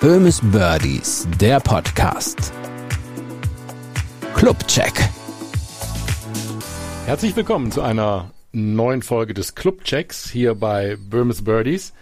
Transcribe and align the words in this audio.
Böhmes 0.00 0.40
Birdies, 0.42 1.28
der 1.38 1.60
Podcast. 1.60 2.54
Clubcheck. 4.34 4.94
Herzlich 7.04 7.36
willkommen 7.36 7.70
zu 7.70 7.82
einer 7.82 8.30
neuen 8.52 9.02
Folge 9.02 9.34
des 9.34 9.54
Clubchecks 9.54 10.30
hier 10.30 10.54
bei 10.54 10.96
Böhmes 10.96 11.44
Birdies. 11.44 11.92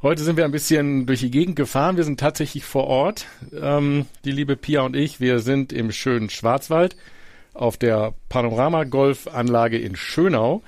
Heute 0.00 0.22
sind 0.22 0.38
wir 0.38 0.46
ein 0.46 0.50
bisschen 0.50 1.04
durch 1.04 1.20
die 1.20 1.30
Gegend 1.30 1.56
gefahren. 1.56 1.98
Wir 1.98 2.04
sind 2.04 2.18
tatsächlich 2.18 2.64
vor 2.64 2.86
Ort. 2.86 3.26
Ähm, 3.52 4.06
die 4.24 4.32
liebe 4.32 4.56
Pia 4.56 4.80
und 4.80 4.96
ich, 4.96 5.20
wir 5.20 5.40
sind 5.40 5.74
im 5.74 5.92
schönen 5.92 6.30
Schwarzwald 6.30 6.96
auf 7.52 7.76
der 7.76 8.14
Panorama-Golf-Anlage 8.30 9.76
in 9.76 9.94
Schönau. 9.94 10.62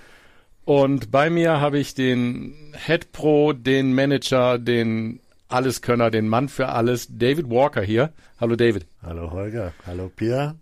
Und 0.66 1.10
bei 1.10 1.30
mir 1.30 1.62
habe 1.62 1.78
ich 1.78 1.94
den 1.94 2.74
Head 2.76 3.10
Pro, 3.12 3.54
den 3.54 3.94
Manager, 3.94 4.58
den 4.58 5.20
Alleskönner, 5.48 6.10
den 6.10 6.28
Mann 6.28 6.48
für 6.48 6.68
alles, 6.68 7.08
David 7.10 7.50
Walker 7.50 7.82
hier. 7.82 8.12
Hallo 8.38 8.54
David. 8.54 8.86
Hallo 9.02 9.30
Holger. 9.30 9.72
Hallo 9.86 10.10
Pia. 10.14 10.56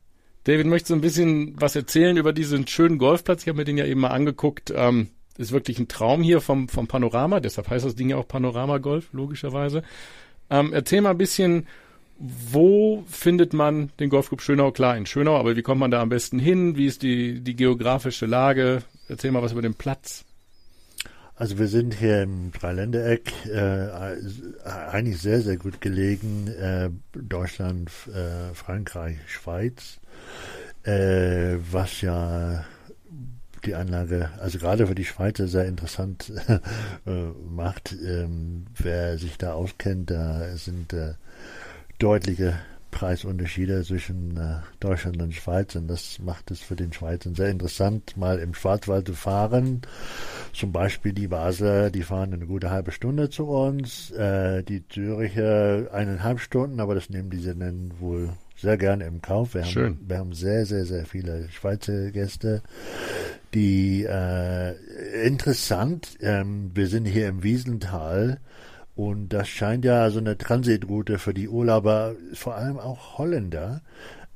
David, 0.44 0.66
möchtest 0.66 0.90
du 0.90 0.94
ein 0.94 1.00
bisschen 1.00 1.60
was 1.60 1.74
erzählen 1.74 2.16
über 2.16 2.32
diesen 2.32 2.68
schönen 2.68 2.98
Golfplatz? 2.98 3.42
Ich 3.42 3.48
habe 3.48 3.58
mir 3.58 3.64
den 3.64 3.78
ja 3.78 3.84
eben 3.84 4.00
mal 4.00 4.10
angeguckt. 4.10 4.72
Ähm, 4.74 5.08
ist 5.38 5.50
wirklich 5.50 5.78
ein 5.80 5.88
Traum 5.88 6.22
hier 6.22 6.40
vom, 6.40 6.68
vom 6.68 6.86
Panorama. 6.86 7.40
Deshalb 7.40 7.68
heißt 7.68 7.84
das 7.84 7.96
Ding 7.96 8.08
ja 8.08 8.16
auch 8.16 8.28
Panorama 8.28 8.78
Golf, 8.78 9.12
logischerweise. 9.12 9.82
Ähm, 10.48 10.72
erzähl 10.72 11.00
mal 11.00 11.10
ein 11.10 11.18
bisschen, 11.18 11.66
wo 12.18 13.02
findet 13.08 13.52
man 13.54 13.90
den 13.98 14.08
Golfclub 14.08 14.40
Schönau? 14.40 14.70
Klar, 14.70 14.96
in 14.96 15.06
Schönau, 15.06 15.36
aber 15.36 15.56
wie 15.56 15.62
kommt 15.62 15.80
man 15.80 15.90
da 15.90 16.00
am 16.00 16.10
besten 16.10 16.38
hin? 16.38 16.76
Wie 16.76 16.86
ist 16.86 17.02
die, 17.02 17.40
die 17.40 17.56
geografische 17.56 18.26
Lage? 18.26 18.84
Erzähl 19.08 19.32
mal 19.32 19.42
was 19.42 19.52
über 19.52 19.62
den 19.62 19.74
Platz. 19.74 20.25
Also 21.38 21.58
wir 21.58 21.68
sind 21.68 21.92
hier 21.92 22.22
im 22.22 22.50
Dreiländereck 22.50 23.30
äh, 23.46 23.88
eigentlich 24.64 25.20
sehr, 25.20 25.42
sehr 25.42 25.58
gut 25.58 25.82
gelegen. 25.82 26.48
Äh, 26.48 26.88
Deutschland, 27.12 27.90
äh, 28.08 28.54
Frankreich, 28.54 29.18
Schweiz. 29.26 30.00
Äh, 30.82 31.58
was 31.70 32.00
ja 32.00 32.64
die 33.66 33.74
Anlage, 33.74 34.30
also 34.38 34.58
gerade 34.58 34.86
für 34.86 34.94
die 34.94 35.04
Schweizer 35.04 35.46
sehr 35.46 35.66
interessant 35.66 36.32
äh, 37.06 37.10
macht. 37.50 37.94
Ähm, 38.02 38.64
wer 38.74 39.18
sich 39.18 39.36
da 39.36 39.52
auskennt, 39.52 40.10
da 40.10 40.56
sind 40.56 40.94
äh, 40.94 41.14
deutliche 41.98 42.58
Preisunterschiede 42.96 43.84
zwischen 43.84 44.38
äh, 44.38 44.60
Deutschland 44.80 45.20
und 45.20 45.34
Schweiz 45.34 45.74
und 45.74 45.86
das 45.86 46.18
macht 46.18 46.50
es 46.50 46.60
für 46.60 46.76
den 46.76 46.94
Schweizern 46.94 47.34
sehr 47.34 47.50
interessant, 47.50 48.16
mal 48.16 48.38
im 48.38 48.54
Schwarzwald 48.54 49.06
zu 49.06 49.12
fahren. 49.12 49.82
Zum 50.54 50.72
Beispiel 50.72 51.12
die 51.12 51.28
Basler, 51.28 51.90
die 51.90 52.02
fahren 52.02 52.32
eine 52.32 52.46
gute 52.46 52.70
halbe 52.70 52.92
Stunde 52.92 53.28
zu 53.28 53.48
uns, 53.48 54.12
äh, 54.12 54.62
die 54.62 54.88
Züricher 54.88 55.92
eineinhalb 55.92 56.40
Stunden, 56.40 56.80
aber 56.80 56.94
das 56.94 57.10
nehmen 57.10 57.28
diese 57.28 57.54
dann 57.54 57.92
wohl 58.00 58.30
sehr 58.56 58.78
gerne 58.78 59.04
im 59.04 59.20
Kauf. 59.20 59.52
Wir 59.52 59.64
Schön. 59.64 59.84
haben, 59.84 60.00
wir 60.06 60.16
haben 60.16 60.32
sehr, 60.32 60.64
sehr, 60.64 60.86
sehr 60.86 61.04
viele 61.04 61.50
Schweizer 61.50 62.10
Gäste, 62.12 62.62
die 63.52 64.04
äh, 64.04 64.74
interessant, 65.22 66.16
ähm, 66.20 66.70
wir 66.72 66.86
sind 66.86 67.04
hier 67.04 67.28
im 67.28 67.42
Wiesental, 67.42 68.40
und 68.96 69.28
das 69.28 69.48
scheint 69.48 69.84
ja 69.84 70.10
so 70.10 70.18
eine 70.18 70.38
Transitroute 70.38 71.18
für 71.18 71.34
die 71.34 71.48
Urlauber, 71.48 72.14
vor 72.32 72.56
allem 72.56 72.78
auch 72.78 73.18
Holländer, 73.18 73.82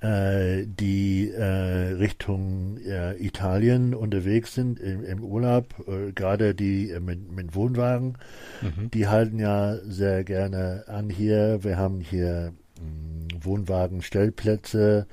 äh, 0.01 0.67
die 0.67 1.31
äh, 1.31 1.95
Richtung 1.95 2.79
äh, 2.79 3.15
Italien 3.17 3.95
unterwegs 3.95 4.55
sind 4.55 4.79
im, 4.79 5.03
im 5.05 5.25
Urlaub, 5.25 5.75
äh, 5.89 6.13
gerade 6.13 6.55
die 6.55 6.91
äh, 6.91 7.01
mit, 7.01 7.33
mit 7.33 7.55
Wohnwagen, 7.55 8.19
mhm. 8.61 8.91
die 8.91 9.09
halten 9.09 9.39
ja 9.39 9.77
sehr 9.85 10.25
gerne 10.25 10.85
an 10.87 11.09
hier. 11.09 11.65
Wir 11.65 11.79
haben 11.79 12.01
hier 12.01 12.53
mh, 12.81 13.45
Wohnwagenstellplätze 13.45 15.07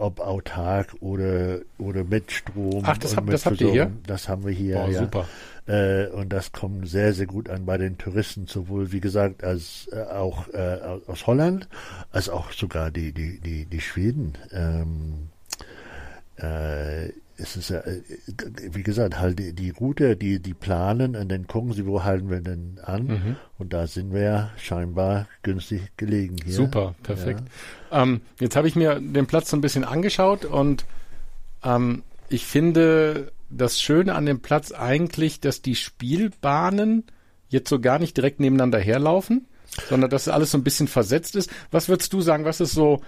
ob 0.00 0.18
autark 0.20 0.94
oder, 1.00 1.58
oder 1.78 2.04
mit 2.04 2.32
Strom. 2.32 2.82
Ach, 2.86 2.96
das, 2.96 3.16
hab, 3.16 3.26
das 3.26 3.44
habt 3.44 3.60
ihr 3.60 3.70
hier? 3.70 3.92
Das 4.06 4.28
haben 4.30 4.46
wir 4.46 4.52
hier, 4.52 4.76
Boah, 4.76 4.88
ja. 4.88 4.98
super. 4.98 5.28
Äh, 5.66 6.06
und 6.08 6.30
das 6.32 6.52
kommt 6.52 6.88
sehr, 6.88 7.12
sehr 7.12 7.26
gut 7.26 7.48
an 7.48 7.66
bei 7.66 7.78
den 7.78 7.98
Touristen, 7.98 8.46
sowohl 8.46 8.92
wie 8.92 9.00
gesagt 9.00 9.44
als 9.44 9.88
äh, 9.92 10.02
auch 10.02 10.48
äh, 10.48 10.78
aus 11.06 11.26
Holland, 11.26 11.68
als 12.10 12.28
auch 12.28 12.52
sogar 12.52 12.90
die, 12.90 13.12
die, 13.12 13.40
die, 13.40 13.66
die 13.66 13.80
Schweden. 13.80 14.34
Ähm, 14.52 15.28
äh, 16.36 17.12
es 17.40 17.56
ist 17.56 17.70
ja, 17.70 17.78
äh, 17.80 18.02
wie 18.70 18.82
gesagt, 18.82 19.18
halt 19.18 19.38
die, 19.38 19.52
die 19.52 19.70
Route, 19.70 20.16
die, 20.16 20.40
die 20.40 20.54
planen 20.54 21.16
und 21.16 21.30
dann 21.30 21.46
gucken 21.46 21.72
sie, 21.72 21.86
wo 21.86 22.04
halten 22.04 22.30
wir 22.30 22.40
denn 22.40 22.78
an. 22.82 23.06
Mhm. 23.06 23.36
Und 23.58 23.72
da 23.72 23.86
sind 23.86 24.12
wir 24.12 24.22
ja 24.22 24.50
scheinbar 24.58 25.26
günstig 25.42 25.82
gelegen 25.96 26.36
hier. 26.44 26.54
Super, 26.54 26.94
perfekt. 27.02 27.42
Ja. 27.90 28.02
Ähm, 28.02 28.20
jetzt 28.38 28.56
habe 28.56 28.68
ich 28.68 28.76
mir 28.76 29.00
den 29.00 29.26
Platz 29.26 29.50
so 29.50 29.56
ein 29.56 29.60
bisschen 29.60 29.84
angeschaut 29.84 30.44
und 30.44 30.84
ähm, 31.64 32.02
ich 32.28 32.46
finde, 32.46 33.32
das 33.50 33.80
Schöne 33.80 34.14
an 34.14 34.26
dem 34.26 34.40
Platz 34.40 34.72
eigentlich, 34.72 35.40
dass 35.40 35.62
die 35.62 35.74
Spielbahnen 35.74 37.04
jetzt 37.48 37.68
so 37.68 37.80
gar 37.80 37.98
nicht 37.98 38.16
direkt 38.16 38.40
nebeneinander 38.40 38.78
herlaufen, 38.78 39.46
sondern 39.88 40.10
dass 40.10 40.28
alles 40.28 40.52
so 40.52 40.58
ein 40.58 40.64
bisschen 40.64 40.88
versetzt 40.88 41.36
ist. 41.36 41.50
Was 41.70 41.88
würdest 41.88 42.12
du 42.12 42.20
sagen, 42.20 42.44
was 42.44 42.60
ist 42.60 42.72
so, 42.72 43.02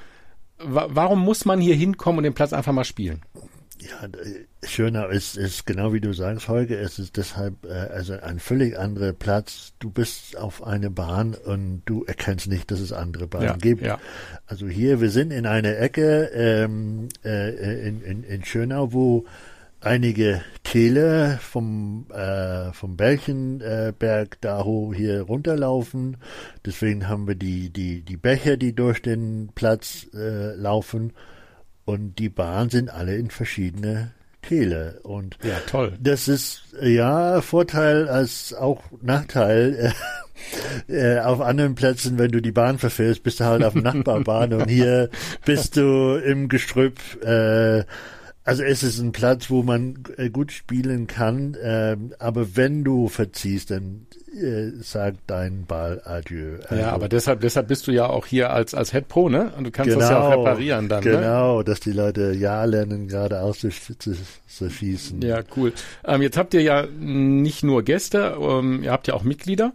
wa 0.59 0.89
warum 0.91 1.21
muss 1.21 1.45
man 1.45 1.61
hier 1.61 1.75
hinkommen 1.75 2.19
und 2.19 2.25
den 2.25 2.35
Platz 2.35 2.53
einfach 2.53 2.73
mal 2.73 2.85
spielen? 2.85 3.23
Ja, 3.79 4.09
schöner 4.63 5.09
ist, 5.09 5.37
ist 5.37 5.67
genau 5.67 5.93
wie 5.93 6.01
du 6.01 6.13
sagst, 6.13 6.47
Holger, 6.47 6.79
es 6.79 7.01
ist 7.01 7.17
deshalb 7.17 7.65
äh, 7.65 7.73
also 7.73 8.13
ein 8.13 8.39
völlig 8.39 8.79
anderer 8.79 9.13
Platz. 9.13 9.73
Du 9.81 9.91
bist 9.91 10.37
auf 10.37 10.65
eine 10.65 10.89
Bahn 10.89 11.35
und 11.35 11.83
du 11.85 12.05
erkennst 12.05 12.47
nicht, 12.47 12.71
dass 12.71 12.79
es 12.79 12.93
andere 12.93 13.27
Bahnen 13.27 13.47
ja, 13.47 13.57
gibt. 13.57 13.83
Ja. 13.83 13.99
Also 14.47 14.69
hier, 14.69 15.01
wir 15.01 15.11
sind 15.11 15.33
in 15.33 15.47
einer 15.47 15.77
Ecke 15.79 16.31
ähm, 16.33 17.09
äh, 17.25 17.89
in, 17.89 18.03
in, 18.03 18.23
in 18.23 18.45
Schönau, 18.45 18.93
wo 18.93 19.25
einige 19.83 20.43
Täler 20.63 21.39
vom, 21.39 22.07
äh, 22.13 22.73
vom 22.73 22.97
Bärchenberg 22.97 24.41
da 24.41 24.65
hoch 24.65 24.95
hier 24.95 25.23
runterlaufen. 25.23 26.17
Deswegen 26.65 27.09
haben 27.09 27.27
wir 27.27 27.35
die, 27.35 27.71
die, 27.71 28.03
die 28.03 28.17
Becher, 28.17 28.57
die 28.57 28.75
durch 28.75 29.03
den 29.03 29.51
Platz 29.55 30.07
äh, 30.15 30.55
laufen. 30.55 31.13
Und 31.85 32.19
die 32.19 32.29
Bahnen 32.29 32.71
sind 32.71 32.91
alle 32.91 33.17
in 33.17 33.31
verschiedene 33.31 34.13
Täler. 34.41 34.95
Und 35.03 35.39
ja, 35.43 35.59
toll. 35.67 35.97
Das 36.01 36.29
ist 36.29 36.63
ja 36.81 37.41
Vorteil 37.41 38.09
als 38.09 38.55
auch 38.55 38.83
Nachteil. 39.01 39.93
Äh, 40.89 41.21
auf 41.21 41.41
anderen 41.41 41.77
Plätzen, 41.77 42.19
wenn 42.19 42.33
du 42.33 42.43
die 42.43 42.51
Bahn 42.51 42.77
verfährst, 42.79 43.23
bist 43.23 43.39
du 43.39 43.45
halt 43.45 43.63
auf 43.63 43.75
dem 43.75 43.83
Nachbarbahn 43.85 44.53
und 44.53 44.69
hier 44.69 45.09
bist 45.45 45.77
du 45.77 46.17
im 46.17 46.49
Gestrüpp. 46.49 46.99
Äh, 47.23 47.85
also 48.45 48.63
es 48.65 48.83
ist 48.83 48.99
ein 48.99 49.13
Platz, 49.13 49.51
wo 49.51 49.63
man 49.63 50.03
äh, 50.17 50.29
gut 50.29 50.51
spielen 50.51 51.07
kann, 51.07 51.55
äh, 51.55 51.97
aber 52.19 52.57
wenn 52.57 52.83
du 52.83 53.09
verziehst, 53.09 53.71
dann 53.71 54.07
äh, 54.35 54.71
sagt 54.81 55.19
dein 55.29 55.67
Ball 55.67 56.03
Adieu. 56.05 56.57
Also, 56.69 56.83
ja, 56.83 56.91
aber 56.91 57.09
deshalb, 57.09 57.41
deshalb 57.41 57.69
bist 57.69 57.87
du 57.87 57.93
ja 57.93 58.07
auch 58.07 58.27
hier 58.27 58.51
als, 58.51 58.75
als 58.75 58.91
Head 58.91 59.07
Pro, 59.07 59.29
ne? 59.29 59.53
Und 59.57 59.65
du 59.65 59.71
kannst 59.71 59.91
genau, 59.91 60.01
das 60.01 60.11
ja 60.11 60.21
auch 60.21 60.31
genau, 60.31 60.43
reparieren 60.43 60.89
dann, 60.89 61.03
genau, 61.03 61.17
ne? 61.17 61.23
Genau, 61.23 61.63
dass 61.63 61.81
die 61.81 61.93
Leute 61.93 62.33
ja 62.33 62.65
lernen, 62.65 63.07
gerade 63.07 63.41
auszuschießen. 63.43 65.23
Ja, 65.23 65.41
cool. 65.57 65.73
Ähm, 66.05 66.23
jetzt 66.23 66.37
habt 66.37 66.55
ihr 66.55 66.63
ja 66.63 66.87
nicht 66.87 67.63
nur 67.63 67.83
Gäste, 67.85 68.37
ähm, 68.41 68.83
ihr 68.83 68.91
habt 68.91 69.07
ja 69.07 69.15
auch 69.15 69.23
Mitglieder. 69.23 69.73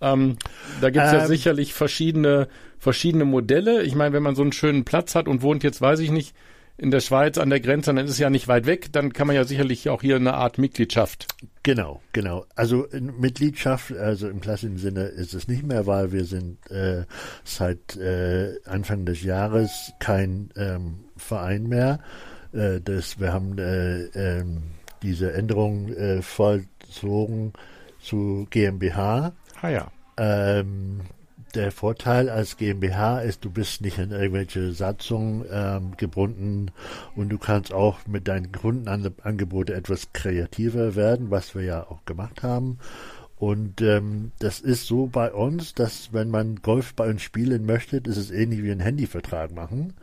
Ähm, 0.00 0.36
da 0.80 0.90
gibt's 0.90 1.12
ähm, 1.12 1.18
ja 1.18 1.26
sicherlich 1.26 1.74
verschiedene, 1.74 2.48
verschiedene 2.78 3.24
Modelle. 3.26 3.82
Ich 3.82 3.94
meine, 3.94 4.14
wenn 4.14 4.22
man 4.22 4.36
so 4.36 4.42
einen 4.42 4.52
schönen 4.52 4.84
Platz 4.84 5.14
hat 5.14 5.28
und 5.28 5.42
wohnt 5.42 5.64
jetzt, 5.64 5.82
weiß 5.82 6.00
ich 6.00 6.10
nicht, 6.10 6.34
in 6.78 6.90
der 6.90 7.00
Schweiz 7.00 7.38
an 7.38 7.50
der 7.50 7.60
Grenze, 7.60 7.94
dann 7.94 8.04
ist 8.04 8.10
es 8.10 8.18
ja 8.18 8.30
nicht 8.30 8.48
weit 8.48 8.66
weg, 8.66 8.92
dann 8.92 9.12
kann 9.12 9.26
man 9.26 9.36
ja 9.36 9.44
sicherlich 9.44 9.88
auch 9.88 10.02
hier 10.02 10.16
eine 10.16 10.34
Art 10.34 10.58
Mitgliedschaft. 10.58 11.26
Genau, 11.62 12.02
genau. 12.12 12.44
Also 12.54 12.86
Mitgliedschaft, 12.92 13.92
also 13.92 14.28
im 14.28 14.40
klassischen 14.40 14.76
Sinne 14.76 15.04
ist 15.04 15.34
es 15.34 15.48
nicht 15.48 15.64
mehr, 15.64 15.86
weil 15.86 16.12
wir 16.12 16.24
sind 16.24 16.70
äh, 16.70 17.04
seit 17.44 17.96
äh, 17.96 18.54
Anfang 18.66 19.06
des 19.06 19.22
Jahres 19.22 19.92
kein 19.98 20.50
ähm, 20.56 21.04
Verein 21.16 21.64
mehr. 21.64 22.00
Äh, 22.52 22.80
das, 22.80 23.18
wir 23.18 23.32
haben 23.32 23.58
äh, 23.58 24.04
ähm, 24.14 24.62
diese 25.02 25.32
Änderung 25.32 25.92
äh, 25.94 26.20
vollzogen 26.22 27.52
zu 28.00 28.46
GmbH. 28.50 29.32
Ah 29.60 29.68
ja. 29.68 29.90
Ähm, 30.18 31.00
der 31.56 31.72
Vorteil 31.72 32.28
als 32.28 32.56
GmbH 32.56 33.20
ist, 33.20 33.44
du 33.44 33.50
bist 33.50 33.80
nicht 33.80 33.98
in 33.98 34.10
irgendwelche 34.10 34.72
Satzungen 34.72 35.44
ähm, 35.50 35.96
gebunden 35.96 36.70
und 37.14 37.30
du 37.30 37.38
kannst 37.38 37.72
auch 37.72 38.06
mit 38.06 38.28
deinen 38.28 38.52
Kundenangeboten 38.52 39.74
etwas 39.74 40.12
kreativer 40.12 40.94
werden, 40.94 41.30
was 41.30 41.54
wir 41.54 41.62
ja 41.62 41.82
auch 41.82 42.04
gemacht 42.04 42.42
haben. 42.42 42.78
Und 43.38 43.82
ähm, 43.82 44.32
das 44.38 44.60
ist 44.60 44.86
so 44.86 45.06
bei 45.06 45.32
uns, 45.32 45.74
dass 45.74 46.12
wenn 46.12 46.30
man 46.30 46.56
Golf 46.56 46.94
bei 46.94 47.08
uns 47.08 47.22
spielen 47.22 47.66
möchte, 47.66 47.98
ist 47.98 48.16
es 48.16 48.30
ähnlich 48.30 48.62
wie 48.62 48.70
ein 48.70 48.80
Handyvertrag 48.80 49.52
machen. 49.54 49.94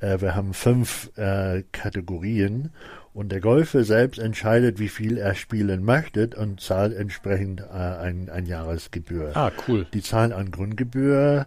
Äh, 0.00 0.20
wir 0.20 0.34
haben 0.34 0.54
fünf 0.54 1.10
äh, 1.16 1.62
Kategorien 1.72 2.70
und 3.12 3.32
der 3.32 3.40
Golfer 3.40 3.84
selbst 3.84 4.18
entscheidet, 4.18 4.78
wie 4.78 4.88
viel 4.88 5.18
er 5.18 5.34
spielen 5.34 5.84
möchte 5.84 6.30
und 6.36 6.60
zahlt 6.60 6.94
entsprechend 6.94 7.60
äh, 7.60 7.74
ein, 7.74 8.28
ein 8.30 8.46
Jahresgebühr. 8.46 9.32
Ah, 9.36 9.50
cool. 9.66 9.86
Die 9.92 10.02
zahlen 10.02 10.32
an 10.32 10.50
Grundgebühr 10.50 11.46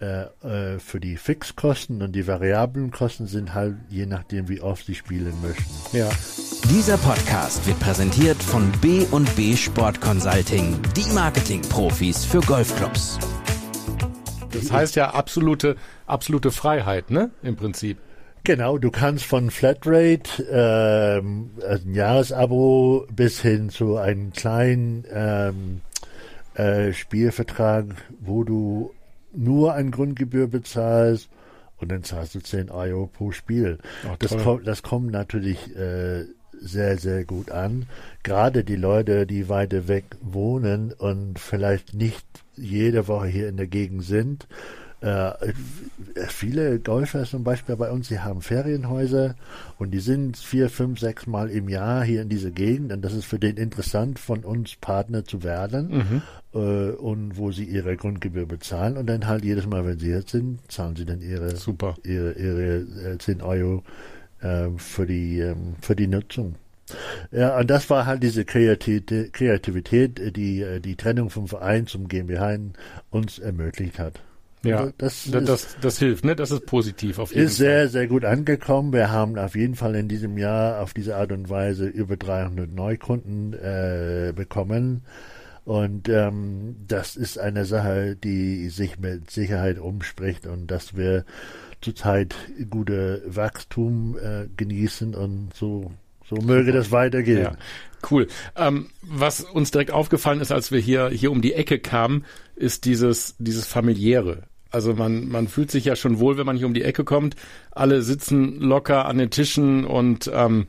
äh, 0.00 0.24
äh, 0.42 0.78
für 0.80 0.98
die 0.98 1.16
Fixkosten 1.16 2.02
und 2.02 2.12
die 2.12 2.26
variablen 2.26 2.90
Kosten 2.90 3.26
sind 3.28 3.54
halt 3.54 3.76
je 3.88 4.06
nachdem, 4.06 4.48
wie 4.48 4.60
oft 4.60 4.86
sie 4.86 4.96
spielen 4.96 5.34
möchten. 5.40 5.96
Ja. 5.96 6.10
Dieser 6.68 6.98
Podcast 6.98 7.64
wird 7.66 7.78
präsentiert 7.78 8.42
von 8.42 8.72
B&B 8.80 9.56
Sport 9.56 10.00
Consulting, 10.00 10.80
die 10.96 11.12
Marketing-Profis 11.12 12.24
für 12.24 12.40
Golfclubs. 12.40 13.20
Das 14.50 14.72
heißt 14.72 14.96
ja 14.96 15.10
absolute, 15.10 15.76
absolute 16.06 16.50
Freiheit, 16.50 17.10
ne? 17.10 17.30
Im 17.42 17.56
Prinzip. 17.56 17.98
Genau, 18.44 18.76
du 18.76 18.90
kannst 18.90 19.24
von 19.24 19.50
Flatrate, 19.50 20.42
ähm, 20.50 21.50
also 21.66 21.88
ein 21.88 21.94
Jahresabo, 21.94 23.06
bis 23.10 23.40
hin 23.40 23.70
zu 23.70 23.96
einem 23.96 24.34
kleinen 24.34 25.04
ähm, 25.10 25.80
äh, 26.54 26.92
Spielvertrag, 26.92 27.86
wo 28.20 28.44
du 28.44 28.92
nur 29.32 29.72
eine 29.72 29.90
Grundgebühr 29.90 30.46
bezahlst 30.46 31.30
und 31.78 31.90
dann 31.90 32.04
zahlst 32.04 32.34
du 32.34 32.40
10 32.40 32.70
Euro 32.70 33.06
pro 33.06 33.32
Spiel. 33.32 33.78
Oh, 34.06 34.14
das, 34.18 34.36
kommt, 34.36 34.66
das 34.66 34.82
kommt 34.82 35.10
natürlich 35.10 35.74
äh, 35.74 36.24
sehr, 36.52 36.98
sehr 36.98 37.24
gut 37.24 37.50
an. 37.50 37.86
Gerade 38.24 38.62
die 38.62 38.76
Leute, 38.76 39.26
die 39.26 39.48
weiter 39.48 39.88
weg 39.88 40.04
wohnen 40.20 40.92
und 40.92 41.38
vielleicht 41.38 41.94
nicht 41.94 42.26
jede 42.56 43.08
Woche 43.08 43.26
hier 43.26 43.48
in 43.48 43.56
der 43.56 43.68
Gegend 43.68 44.04
sind, 44.04 44.46
äh, 45.04 45.52
viele 46.28 46.78
Golfer 46.80 47.24
zum 47.24 47.44
Beispiel 47.44 47.76
bei 47.76 47.90
uns, 47.90 48.08
die 48.08 48.20
haben 48.20 48.40
Ferienhäuser 48.40 49.34
und 49.78 49.90
die 49.90 49.98
sind 50.00 50.38
vier, 50.38 50.70
fünf, 50.70 50.98
sechs 50.98 51.26
Mal 51.26 51.50
im 51.50 51.68
Jahr 51.68 52.02
hier 52.04 52.22
in 52.22 52.30
dieser 52.30 52.50
Gegend 52.50 52.90
und 52.90 53.02
das 53.02 53.12
ist 53.12 53.26
für 53.26 53.38
den 53.38 53.58
interessant, 53.58 54.18
von 54.18 54.44
uns 54.44 54.76
Partner 54.76 55.26
zu 55.26 55.42
werden 55.42 55.88
mhm. 55.90 56.22
äh, 56.54 56.90
und 56.92 57.36
wo 57.36 57.52
sie 57.52 57.64
ihre 57.64 57.98
Grundgebühr 57.98 58.46
bezahlen 58.46 58.96
und 58.96 59.06
dann 59.06 59.26
halt 59.26 59.44
jedes 59.44 59.66
Mal, 59.66 59.84
wenn 59.84 59.98
sie 59.98 60.08
jetzt 60.08 60.30
sind, 60.30 60.60
zahlen 60.72 60.96
sie 60.96 61.04
dann 61.04 61.20
ihre, 61.20 61.54
Super. 61.54 61.96
ihre, 62.02 62.32
ihre 62.32 62.76
äh, 63.12 63.18
10 63.18 63.42
Euro 63.42 63.82
äh, 64.40 64.68
für, 64.78 65.04
die, 65.04 65.40
ähm, 65.40 65.74
für 65.82 65.94
die 65.94 66.06
Nutzung. 66.06 66.54
Ja, 67.30 67.58
und 67.58 67.68
das 67.68 67.90
war 67.90 68.06
halt 68.06 68.22
diese 68.22 68.46
Kreativität, 68.46 69.32
Kreativität 69.32 70.36
die 70.36 70.62
äh, 70.62 70.80
die 70.80 70.96
Trennung 70.96 71.30
vom 71.30 71.48
Verein 71.48 71.86
zum 71.86 72.08
GmbH 72.08 72.58
uns 73.10 73.38
ermöglicht 73.38 73.98
hat. 73.98 74.20
Ja, 74.64 74.92
das, 74.98 75.28
das, 75.30 75.44
das, 75.44 75.76
das, 75.80 75.98
hilft, 75.98 76.24
ne? 76.24 76.34
Das 76.34 76.50
ist 76.50 76.66
positiv 76.66 77.18
auf 77.18 77.34
jeden 77.34 77.46
ist 77.46 77.58
Fall. 77.58 77.66
Ist 77.66 77.72
sehr, 77.72 77.88
sehr 77.88 78.06
gut 78.06 78.24
angekommen. 78.24 78.92
Wir 78.92 79.10
haben 79.10 79.38
auf 79.38 79.54
jeden 79.54 79.74
Fall 79.74 79.94
in 79.94 80.08
diesem 80.08 80.38
Jahr 80.38 80.80
auf 80.80 80.94
diese 80.94 81.16
Art 81.16 81.32
und 81.32 81.50
Weise 81.50 81.86
über 81.86 82.16
300 82.16 82.72
Neukunden 82.72 83.52
äh, 83.52 84.32
bekommen. 84.34 85.02
Und 85.64 86.08
ähm, 86.10 86.76
das 86.86 87.16
ist 87.16 87.38
eine 87.38 87.64
Sache, 87.64 88.16
die 88.16 88.68
sich 88.68 88.98
mit 88.98 89.30
Sicherheit 89.30 89.78
umspricht 89.78 90.46
und 90.46 90.66
dass 90.66 90.94
wir 90.96 91.24
zurzeit 91.80 92.34
gute 92.70 93.22
Wachstum 93.26 94.16
äh, 94.18 94.46
genießen 94.56 95.14
und 95.14 95.54
so 95.54 95.92
so 96.26 96.36
möge 96.36 96.72
das 96.72 96.90
weitergehen. 96.90 97.42
Ja, 97.42 97.56
cool. 98.10 98.28
Ähm, 98.56 98.88
was 99.02 99.42
uns 99.42 99.70
direkt 99.70 99.90
aufgefallen 99.90 100.40
ist, 100.40 100.52
als 100.52 100.72
wir 100.72 100.80
hier 100.80 101.08
hier 101.10 101.30
um 101.30 101.42
die 101.42 101.52
Ecke 101.52 101.78
kamen, 101.78 102.24
ist 102.56 102.84
dieses 102.86 103.36
dieses 103.38 103.66
familiäre. 103.66 104.44
Also 104.74 104.92
man, 104.92 105.28
man 105.28 105.46
fühlt 105.46 105.70
sich 105.70 105.84
ja 105.84 105.94
schon 105.94 106.18
wohl, 106.18 106.36
wenn 106.36 106.46
man 106.46 106.56
hier 106.56 106.66
um 106.66 106.74
die 106.74 106.82
Ecke 106.82 107.04
kommt. 107.04 107.36
Alle 107.70 108.02
sitzen 108.02 108.58
locker 108.58 109.06
an 109.06 109.18
den 109.18 109.30
Tischen 109.30 109.84
und 109.84 110.28
ähm, 110.34 110.66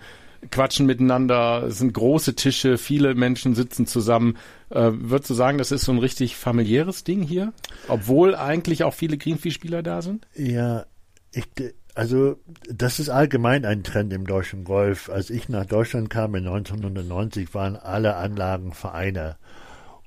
quatschen 0.51 0.85
miteinander. 0.85 1.63
Es 1.63 1.79
sind 1.79 1.91
große 1.91 2.35
Tische, 2.35 2.77
viele 2.77 3.15
Menschen 3.15 3.55
sitzen 3.55 3.87
zusammen. 3.87 4.37
Äh, 4.69 4.91
würdest 4.93 5.31
du 5.31 5.33
sagen, 5.33 5.57
das 5.57 5.71
ist 5.71 5.85
so 5.85 5.91
ein 5.91 5.97
richtig 5.97 6.35
familiäres 6.35 7.03
Ding 7.03 7.23
hier? 7.23 7.51
Obwohl 7.87 8.35
eigentlich 8.35 8.83
auch 8.83 8.93
viele 8.93 9.17
Greenfee-Spieler 9.17 9.81
da 9.81 10.03
sind? 10.03 10.27
Ja, 10.35 10.85
ich, 11.31 11.47
also 11.95 12.37
das 12.69 12.99
ist 12.99 13.09
allgemein 13.09 13.65
ein 13.65 13.83
Trend 13.83 14.13
im 14.13 14.27
deutschen 14.27 14.65
Golf. 14.65 15.09
Als 15.09 15.31
ich 15.31 15.49
nach 15.49 15.65
Deutschland 15.65 16.11
kam 16.11 16.35
in 16.35 16.45
1990, 16.45 17.55
waren 17.55 17.75
alle 17.75 18.17
Anlagen 18.17 18.71
Vereine. 18.71 19.37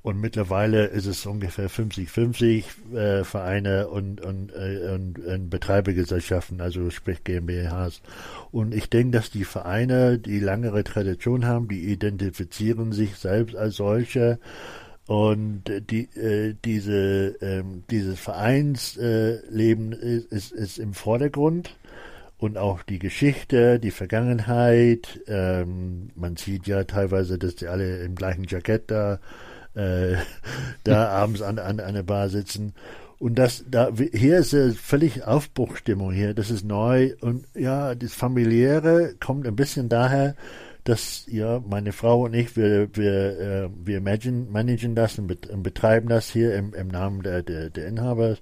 Und 0.08 0.22
mittlerweile 0.22 0.87
ist 0.87 1.05
es 1.05 1.26
ungefähr 1.26 1.69
50-50 1.69 2.64
äh, 2.96 3.25
Vereine 3.25 3.88
und, 3.88 4.22
und, 4.22 4.50
äh, 4.55 4.90
und, 4.94 5.19
und 5.19 5.50
Betreibergesellschaften, 5.50 6.62
also 6.62 6.88
sprich 6.88 7.25
GmbHs. 7.25 8.00
Und 8.50 8.75
ich 8.75 8.88
denke, 8.88 9.19
dass 9.19 9.31
die 9.31 9.44
Vereine, 9.44 10.19
die 10.19 10.40
langere 10.40 10.82
Tradition 10.82 11.44
haben, 11.44 11.69
die 11.69 11.93
identifizieren 11.93 12.93
sich 12.93 13.16
selbst 13.16 13.55
als 13.55 13.76
solche. 13.76 14.38
Und 15.06 15.64
die, 15.90 16.08
äh, 16.16 16.55
diese, 16.64 17.37
ähm, 17.43 17.84
dieses 17.90 18.19
Vereinsleben 18.19 19.93
äh, 19.93 20.16
ist, 20.16 20.32
ist, 20.32 20.52
ist 20.52 20.78
im 20.78 20.94
Vordergrund 20.94 21.76
und 22.38 22.56
auch 22.56 22.82
die 22.82 22.99
Geschichte, 22.99 23.78
die 23.78 23.90
Vergangenheit. 23.90 25.20
Ähm, 25.26 26.08
man 26.14 26.38
sieht 26.38 26.66
ja 26.66 26.84
teilweise, 26.84 27.37
dass 27.37 27.56
die 27.56 27.66
alle 27.66 27.99
im 27.99 28.14
gleichen 28.14 28.44
Jackett 28.49 28.90
da 28.90 29.20
äh, 29.78 30.16
da 30.84 31.08
abends 31.22 31.40
an, 31.40 31.58
an, 31.58 31.94
der 31.94 32.02
Bar 32.02 32.28
sitzen. 32.28 32.75
Und 33.19 33.36
das, 33.36 33.64
da, 33.69 33.90
hier 34.12 34.38
ist 34.38 34.54
eine 34.54 34.75
völlig 34.75 35.25
Aufbruchstimmung 35.25 36.12
hier. 36.12 36.34
Das 36.34 36.50
ist 36.50 36.64
neu. 36.64 37.14
Und 37.20 37.46
ja, 37.54 37.94
das 37.94 38.12
Familiäre 38.14 39.14
kommt 39.19 39.46
ein 39.46 39.56
bisschen 39.56 39.88
daher, 39.88 40.34
dass, 40.84 41.25
ja, 41.26 41.60
meine 41.69 41.92
Frau 41.92 42.25
und 42.25 42.34
ich, 42.34 42.56
wir, 42.56 42.88
wir, 42.94 43.40
äh, 43.40 43.69
wir 43.84 44.00
managen, 44.00 44.50
managen 44.50 44.94
das 44.94 45.19
und, 45.19 45.62
betreiben 45.62 46.08
das 46.08 46.31
hier 46.31 46.54
im, 46.54 46.74
im 46.74 46.88
Namen 46.88 47.22
der, 47.22 47.42
der, 47.42 47.70
der 47.70 47.88
Inhaber. 47.88 48.36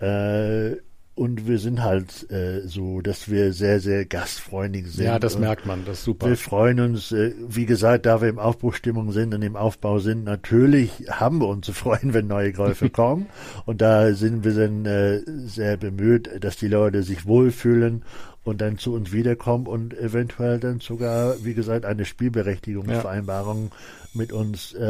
Äh, 0.00 0.76
und 1.14 1.46
wir 1.46 1.58
sind 1.58 1.82
halt 1.82 2.30
äh, 2.30 2.60
so, 2.66 3.02
dass 3.02 3.30
wir 3.30 3.52
sehr, 3.52 3.80
sehr 3.80 4.06
gastfreundlich 4.06 4.90
sind. 4.90 5.04
Ja, 5.04 5.18
das 5.18 5.38
merkt 5.38 5.66
man, 5.66 5.84
das 5.84 5.98
ist 5.98 6.04
super. 6.04 6.28
Wir 6.28 6.38
freuen 6.38 6.80
uns, 6.80 7.12
äh, 7.12 7.34
wie 7.38 7.66
gesagt, 7.66 8.06
da 8.06 8.22
wir 8.22 8.30
im 8.30 8.38
Aufbruchstimmung 8.38 9.12
sind 9.12 9.34
und 9.34 9.42
im 9.42 9.54
Aufbau 9.54 9.98
sind, 9.98 10.24
natürlich 10.24 10.90
haben 11.10 11.38
wir 11.38 11.48
uns 11.48 11.66
zu 11.66 11.74
freuen, 11.74 12.14
wenn 12.14 12.28
neue 12.28 12.54
Käufe 12.54 12.88
kommen. 12.90 13.26
Und 13.66 13.82
da 13.82 14.14
sind 14.14 14.44
wir 14.44 14.54
dann 14.54 14.86
äh, 14.86 15.20
sehr 15.46 15.76
bemüht, 15.76 16.30
dass 16.42 16.56
die 16.56 16.68
Leute 16.68 17.02
sich 17.02 17.26
wohlfühlen 17.26 18.04
und 18.42 18.62
dann 18.62 18.78
zu 18.78 18.94
uns 18.94 19.12
wiederkommen 19.12 19.66
und 19.66 19.96
eventuell 19.96 20.58
dann 20.58 20.80
sogar, 20.80 21.44
wie 21.44 21.52
gesagt, 21.52 21.84
eine 21.84 22.06
Spielberechtigungsvereinbarung 22.06 23.64
ja. 23.64 23.70
mit 24.14 24.32
uns 24.32 24.72
äh, 24.72 24.80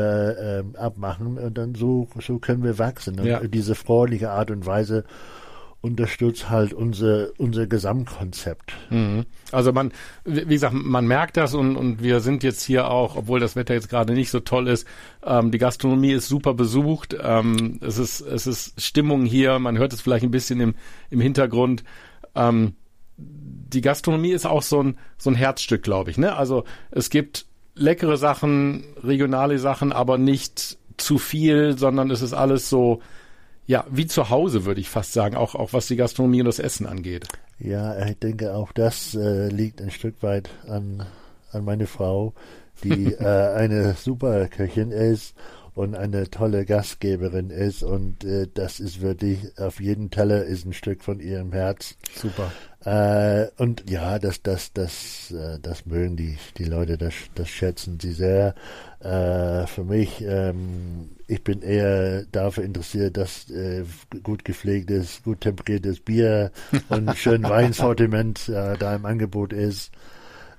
äh, 0.61 0.65
abmachen. 0.77 1.37
Und 1.37 1.59
dann 1.59 1.75
so, 1.75 2.07
so 2.21 2.39
können 2.39 2.63
wir 2.63 2.79
wachsen. 2.79 3.19
Und 3.19 3.27
ja. 3.27 3.41
diese 3.41 3.75
freundliche 3.75 4.31
Art 4.31 4.53
und 4.53 4.65
Weise 4.67 5.05
unterstützt 5.83 6.49
halt 6.49 6.73
unser, 6.73 7.29
unser 7.39 7.67
Gesamtkonzept. 7.67 8.73
Mhm. 8.89 9.27
Also 9.51 9.73
man, 9.73 9.93
wie 10.25 10.45
gesagt, 10.45 10.75
man 10.75 11.07
merkt 11.07 11.37
das 11.37 11.55
und, 11.55 11.77
und 11.77 12.03
wir 12.03 12.21
sind 12.21 12.45
jetzt 12.45 12.63
hier 12.63 12.89
auch, 12.89 13.17
obwohl 13.17 13.41
das 13.41 13.57
Wetter 13.57 13.75
jetzt 13.75 13.91
gerade 13.91 14.15
nicht 14.15 14.31
so 14.31 14.41
toll 14.41 14.69
ist, 14.69 14.87
ähm, 15.25 15.51
die 15.51 15.59
Gastronomie 15.59 16.13
ist 16.13 16.29
super 16.29 16.55
besucht, 16.55 17.17
ähm, 17.21 17.81
es 17.81 17.99
ist, 17.99 18.21
es 18.21 18.47
ist 18.47 18.81
Stimmung 18.81 19.25
hier, 19.25 19.59
man 19.59 19.77
hört 19.77 19.93
es 19.93 20.01
vielleicht 20.01 20.25
ein 20.25 20.31
bisschen 20.31 20.61
im, 20.61 20.75
im 21.11 21.21
Hintergrund. 21.21 21.83
Ähm, 22.37 22.75
die 23.17 23.81
Gastronomie 23.81 24.31
ist 24.31 24.47
auch 24.47 24.63
so 24.63 24.83
ein, 24.83 24.99
so 25.19 25.31
ein 25.31 25.37
Herzstück, 25.37 25.83
glaube 25.83 26.11
ich, 26.11 26.19
ne? 26.19 26.37
Also 26.37 26.65
es 26.93 27.11
gibt 27.11 27.47
leckere 27.75 28.17
Sachen, 28.17 28.85
regionale 29.03 29.59
Sachen, 29.59 29.93
aber 29.93 30.17
nicht 30.17 30.79
zu 30.97 31.19
viel, 31.19 31.77
sondern 31.77 32.11
es 32.11 32.23
ist 32.23 32.35
alles 32.35 32.69
so, 32.71 33.01
ja, 33.67 33.85
wie 33.91 34.07
zu 34.07 34.31
Hause, 34.31 34.65
würde 34.65 34.81
ich 34.81 34.89
fast 34.89 35.13
sagen, 35.13 35.37
auch, 35.37 35.55
auch 35.55 35.73
was 35.73 35.87
die 35.87 35.97
Gastronomie 35.97 36.41
und 36.41 36.47
das 36.47 36.59
Essen 36.59 36.87
angeht. 36.87 37.29
Ja, 37.59 38.05
ich 38.07 38.19
denke, 38.19 38.55
auch 38.55 38.73
das 38.73 39.15
äh, 39.15 39.49
liegt 39.49 39.81
ein 39.81 39.91
Stück 39.91 40.23
weit 40.23 40.51
an, 40.67 41.07
an 41.53 41.65
meine 41.65 41.87
Frau, 41.87 42.35
die 42.83 43.13
äh, 43.15 43.55
eine 43.55 43.95
super 43.95 44.49
Köchin 44.49 44.91
ist 44.91 45.35
und 45.75 45.95
eine 45.95 46.29
tolle 46.29 46.67
Gastgeberin 46.67 47.51
ist 47.51 47.83
und 47.83 48.25
äh, 48.25 48.47
das 48.53 48.79
ist 48.79 49.01
wirklich 49.01 49.59
auf 49.59 49.81
jeden 49.81 50.11
Teller 50.11 50.45
ist 50.45 50.67
ein 50.67 50.75
Stück 50.75 51.03
von 51.03 51.19
ihrem 51.19 51.53
Herz. 51.53 51.97
Super. 52.15 52.53
Äh, 52.85 53.49
und 53.57 53.89
ja, 53.89 54.19
das, 54.19 54.43
das, 54.43 54.73
das, 54.75 55.31
äh, 55.31 55.59
das 55.63 55.87
mögen 55.87 56.17
die, 56.17 56.37
die 56.59 56.65
Leute, 56.65 56.99
das, 56.99 57.15
das 57.35 57.49
schätzen 57.49 57.99
sie 58.01 58.13
sehr. 58.13 58.55
Äh, 59.01 59.67
für 59.67 59.85
mich, 59.85 60.23
ähm, 60.23 61.11
ich 61.27 61.43
bin 61.43 61.63
eher 61.63 62.25
dafür 62.25 62.65
interessiert, 62.65 63.17
dass 63.17 63.49
äh, 63.51 63.85
gut 64.23 64.45
gepflegtes, 64.45 65.23
gut 65.23 65.41
temperiertes 65.41 66.01
Bier 66.01 66.51
und 66.91 67.17
schön 67.17 67.45
Weinsortiment 67.45 68.49
äh, 68.49 68.77
da 68.77 68.95
im 68.95 69.07
Angebot 69.07 69.55
ist. 69.55 69.91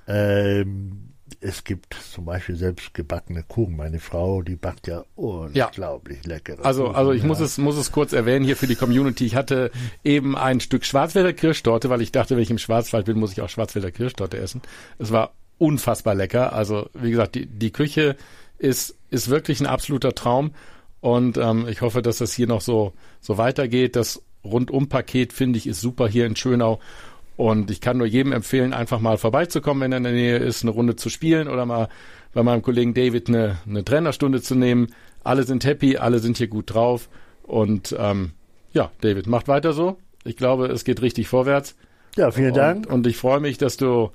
Ähm, 0.07 1.12
es 1.43 1.63
gibt 1.63 1.93
zum 1.93 2.25
Beispiel 2.25 2.55
selbst 2.55 2.93
gebackene 2.93 3.43
Kuchen. 3.43 3.75
Meine 3.75 3.99
Frau, 3.99 4.41
die 4.41 4.55
backt 4.55 4.87
ja 4.87 5.03
unglaublich 5.15 6.19
ja. 6.23 6.33
leckere 6.33 6.63
Also, 6.65 6.85
Kuchen, 6.85 6.95
also 6.95 7.11
ich 7.11 7.21
ja. 7.21 7.27
muss 7.27 7.39
es, 7.39 7.57
muss 7.57 7.77
es 7.77 7.91
kurz 7.91 8.13
erwähnen 8.13 8.45
hier 8.45 8.55
für 8.55 8.67
die 8.67 8.75
Community. 8.75 9.25
Ich 9.25 9.35
hatte 9.35 9.71
eben 10.03 10.37
ein 10.37 10.59
Stück 10.61 10.85
Schwarzwälder 10.85 11.33
Kirschtorte, 11.33 11.89
weil 11.89 12.01
ich 12.01 12.11
dachte, 12.11 12.35
wenn 12.35 12.43
ich 12.43 12.51
im 12.51 12.57
Schwarzwald 12.57 13.05
bin, 13.05 13.19
muss 13.19 13.33
ich 13.33 13.41
auch 13.41 13.49
Schwarzwälder 13.49 13.91
Kirschtorte 13.91 14.37
essen. 14.37 14.61
Es 14.99 15.11
war 15.11 15.33
unfassbar 15.57 16.15
lecker. 16.15 16.53
Also, 16.53 16.89
wie 16.93 17.11
gesagt, 17.11 17.35
die, 17.35 17.45
die 17.45 17.71
Küche 17.71 18.15
ist, 18.57 18.95
ist 19.09 19.29
wirklich 19.29 19.59
ein 19.59 19.67
absoluter 19.67 20.15
Traum. 20.15 20.53
Und 21.01 21.37
ähm, 21.37 21.67
ich 21.67 21.81
hoffe, 21.81 22.01
dass 22.01 22.19
das 22.19 22.31
hier 22.31 22.47
noch 22.47 22.61
so, 22.61 22.93
so 23.19 23.37
weitergeht, 23.37 23.97
dass 23.97 24.21
Rundum-Paket, 24.45 25.33
finde 25.33 25.57
ich, 25.57 25.67
ist 25.67 25.81
super 25.81 26.07
hier 26.07 26.25
in 26.25 26.37
Schönau. 26.37 26.79
Und 27.35 27.71
ich 27.71 27.81
kann 27.81 27.97
nur 27.97 28.07
jedem 28.07 28.31
empfehlen, 28.31 28.73
einfach 28.73 28.99
mal 28.99 29.17
vorbeizukommen, 29.17 29.81
wenn 29.81 29.91
er 29.91 29.97
in 29.97 30.03
der 30.03 30.13
Nähe 30.13 30.37
ist, 30.37 30.63
eine 30.63 30.71
Runde 30.71 30.95
zu 30.95 31.09
spielen 31.09 31.47
oder 31.47 31.65
mal 31.65 31.89
bei 32.33 32.43
meinem 32.43 32.61
Kollegen 32.61 32.93
David 32.93 33.29
eine, 33.29 33.57
eine 33.67 33.83
Trainerstunde 33.83 34.41
zu 34.41 34.55
nehmen. 34.55 34.87
Alle 35.23 35.43
sind 35.43 35.65
happy, 35.65 35.97
alle 35.97 36.19
sind 36.19 36.37
hier 36.37 36.47
gut 36.47 36.73
drauf. 36.73 37.09
Und 37.43 37.95
ähm, 37.97 38.31
ja, 38.71 38.91
David, 39.01 39.27
macht 39.27 39.47
weiter 39.47 39.73
so. 39.73 39.97
Ich 40.23 40.37
glaube, 40.37 40.67
es 40.67 40.83
geht 40.83 41.01
richtig 41.01 41.27
vorwärts. 41.27 41.75
Ja, 42.15 42.31
vielen 42.31 42.51
und, 42.51 42.57
Dank. 42.57 42.89
Und 42.91 43.07
ich 43.07 43.17
freue 43.17 43.39
mich, 43.39 43.57
dass 43.57 43.77
du, 43.77 44.11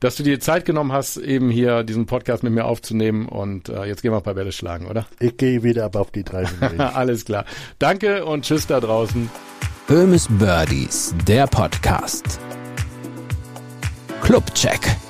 dass 0.00 0.16
du 0.16 0.22
dir 0.22 0.40
Zeit 0.40 0.64
genommen 0.64 0.92
hast, 0.92 1.16
eben 1.16 1.50
hier 1.50 1.82
diesen 1.82 2.06
Podcast 2.06 2.42
mit 2.42 2.52
mir 2.52 2.64
aufzunehmen. 2.64 3.28
Und 3.28 3.68
äh, 3.68 3.84
jetzt 3.84 4.02
gehen 4.02 4.12
wir 4.12 4.18
ein 4.18 4.22
paar 4.22 4.34
Bälle 4.34 4.52
schlagen, 4.52 4.86
oder? 4.86 5.06
Ich 5.20 5.36
gehe 5.36 5.62
wieder 5.62 5.84
ab 5.84 5.96
auf 5.96 6.10
die 6.10 6.24
drei 6.24 6.46
Alles 6.78 7.24
klar. 7.24 7.44
Danke 7.78 8.24
und 8.24 8.44
tschüss 8.44 8.66
da 8.66 8.80
draußen. 8.80 9.30
Böhmes 9.86 10.28
Birdies, 10.30 11.14
der 11.26 11.46
Podcast. 11.46 12.40
Clubcheck. 14.22 15.01